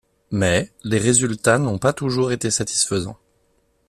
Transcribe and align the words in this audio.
Mais, 0.31 0.71
les 0.83 0.97
résultats 0.97 1.59
n'ont 1.59 1.77
pas 1.77 1.93
toujours 1.93 2.31
été 2.31 2.49
satisfaisants. 2.49 3.19